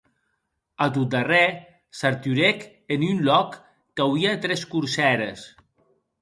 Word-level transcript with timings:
A 0.85 0.85
tot 0.93 1.09
darrèr, 1.15 1.51
s’arturèc 1.97 2.63
en 2.95 3.05
un 3.09 3.17
lòc 3.29 3.49
qu’auie 3.95 4.33
tres 4.47 4.61
corsères. 4.73 5.43